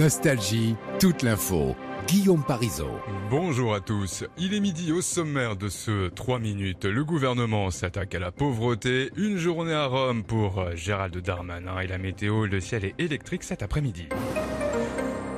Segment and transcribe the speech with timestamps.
[0.00, 1.76] Nostalgie, toute l'info.
[2.06, 2.88] Guillaume Parisot.
[3.28, 4.24] Bonjour à tous.
[4.38, 6.86] Il est midi au sommaire de ce 3 minutes.
[6.86, 9.10] Le gouvernement s'attaque à la pauvreté.
[9.18, 12.46] Une journée à Rome pour Gérald Darmanin et la météo.
[12.46, 14.08] Le ciel est électrique cet après-midi.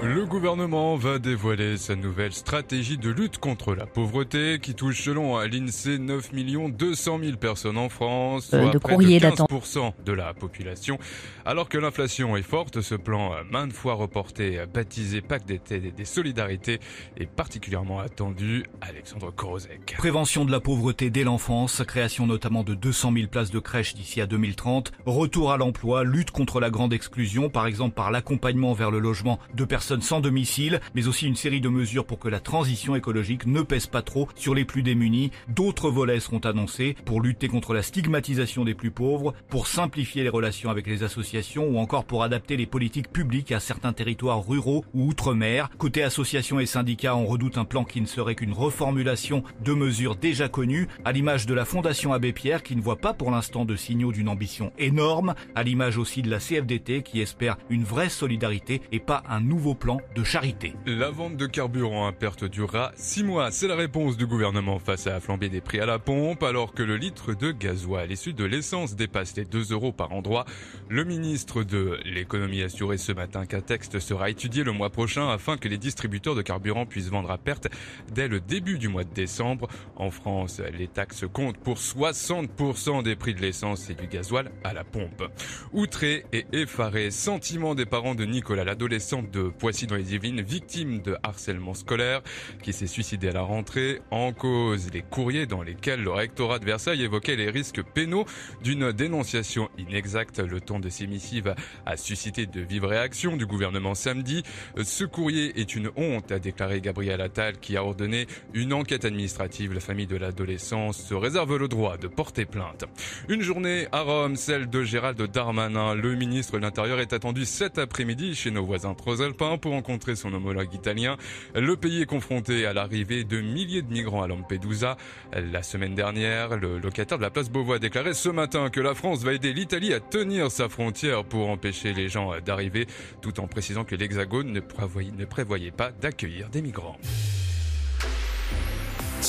[0.05, 5.39] Le gouvernement va dévoiler sa nouvelle stratégie de lutte contre la pauvreté qui touche selon
[5.39, 6.31] l'INSEE 9
[6.77, 9.49] 200 000 personnes en France, Euh, soit de près courrier de d'attente.
[9.49, 10.99] 15% de la population.
[11.45, 15.79] Alors que l'inflation est forte, ce plan euh, maintes fois reporté, euh, baptisé Pacte d'été
[15.79, 16.81] des- des solidarités,
[17.17, 18.65] est particulièrement attendu.
[18.81, 19.95] Alexandre Korozek.
[19.99, 24.21] Prévention de la pauvreté dès l'enfance, création notamment de 200 000 places de crèche d'ici
[24.21, 28.91] à 2030, retour à l'emploi, lutte contre la grande exclusion, par exemple par l'accompagnement vers
[28.91, 32.41] le logement de personnes sans domicile, mais aussi une série de mesures pour que la
[32.41, 35.31] transition écologique ne pèse pas trop sur les plus démunis.
[35.49, 40.29] D'autres volets seront annoncés pour lutter contre la stigmatisation des plus pauvres, pour simplifier les
[40.29, 44.85] relations avec les associations ou encore pour adapter les politiques publiques à certains territoires ruraux
[44.95, 45.69] ou outre-mer.
[45.79, 50.17] Côté associations et syndicats, on redoute un plan qui ne serait qu'une reformulation de mesures
[50.17, 53.65] déjà connues, à l'image de la Fondation Abbé Pierre qui ne voit pas pour l'instant
[53.65, 58.09] de signaux d'une ambition énorme, à l'image aussi de la CFDT qui espère une vraie
[58.09, 60.75] solidarité et pas un nouveau plan de charité.
[60.87, 63.51] La vente de carburant à perte durera 6 mois.
[63.51, 66.73] C'est la réponse du gouvernement face à la flambée des prix à la pompe, alors
[66.73, 70.45] que le litre de gasoil issu de l'essence dépasse les 2 euros par endroit.
[70.89, 75.29] Le ministre de l'économie a assuré ce matin qu'un texte sera étudié le mois prochain
[75.29, 77.67] afin que les distributeurs de carburant puissent vendre à perte
[78.15, 79.67] dès le début du mois de décembre.
[79.97, 84.75] En France, les taxes comptent pour 60% des prix de l'essence et du gasoil à
[84.75, 85.25] la pompe.
[85.73, 91.01] Outré et effaré, sentiment des parents de Nicolas, l'adolescente de Poissy dans les Yvelines, victime
[91.01, 92.21] de harcèlement scolaire,
[92.63, 96.65] qui s'est suicidée à la rentrée, en cause les courriers dans lesquels le rectorat de
[96.65, 98.27] Versailles évoquait les risques pénaux
[98.63, 100.39] d'une dénonciation inexacte.
[100.41, 101.55] Le ton de ces missives
[101.87, 104.43] a suscité de vives réactions du gouvernement samedi.
[104.83, 109.73] Ce courrier est une honte, a déclaré Gabriel Attal, qui a ordonné une enquête administrative.
[109.73, 112.85] La famille de l'adolescent se réserve le droit de porter plainte.
[113.29, 115.95] Une journée à Rome, celle de Gérald Darmanin.
[115.95, 120.35] Le ministre de l'Intérieur est attendu cet après-midi chez nos voisins prosalpins pour rencontrer son
[120.35, 121.17] homologue italien.
[121.55, 124.99] Le pays est confronté à l'arrivée de milliers de migrants à Lampedusa.
[125.33, 128.95] La semaine dernière, le locataire de la place Beauvois a déclaré ce matin que la
[128.95, 132.87] France va aider l'Italie à tenir sa frontière pour empêcher les gens d'arriver,
[133.23, 136.99] tout en précisant que l'Hexagone ne prévoyait pas d'accueillir des migrants.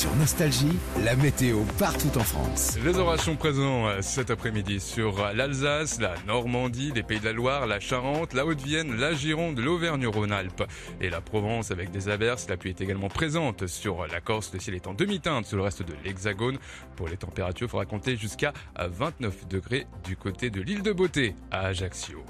[0.04, 2.76] Sur Nostalgie, la météo partout en France.
[2.84, 7.24] Les orages sont présents euh, cet après-midi sur euh, l'Alsace, la Normandie, les Pays de
[7.24, 10.64] la Loire, la Charente, la Haute-Vienne, la Gironde, l'Auvergne-Rhône-Alpes
[11.00, 12.50] et la Provence avec des averses.
[12.50, 14.50] La pluie est également présente sur la Corse.
[14.52, 16.58] Le ciel est en demi-teinte sur le reste de l'Hexagone.
[16.96, 21.34] Pour les températures, il faudra compter jusqu'à 29 degrés du côté de l'île de Beauté
[21.50, 22.22] à Ajaccio.